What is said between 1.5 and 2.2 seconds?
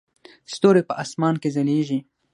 ځلیږي